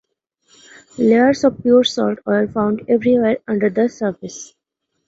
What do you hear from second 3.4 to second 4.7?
under the surface.